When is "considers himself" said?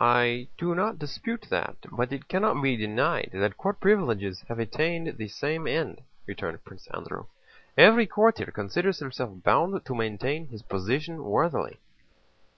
8.50-9.44